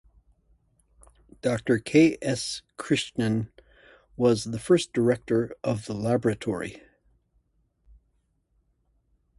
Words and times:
Doctor 1.43 1.77
K. 1.77 2.17
S. 2.23 2.63
Krishnan 2.75 3.51
was 4.17 4.45
the 4.45 4.57
first 4.57 4.93
Director 4.93 5.53
of 5.63 5.85
the 5.85 5.93
laboratory. 5.93 6.81